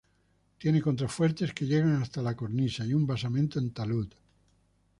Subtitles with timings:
[0.57, 4.11] Tiene contrafuertes que llegan hasta la cornisa y un basamento en talud.